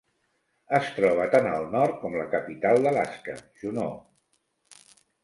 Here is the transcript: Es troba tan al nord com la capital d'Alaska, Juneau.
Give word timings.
Es 0.77 0.87
troba 0.93 1.27
tan 1.35 1.49
al 1.49 1.67
nord 1.75 1.99
com 2.05 2.17
la 2.21 2.25
capital 2.31 2.81
d'Alaska, 2.87 3.37
Juneau. 3.65 3.93